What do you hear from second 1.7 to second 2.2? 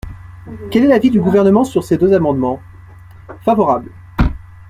ces deux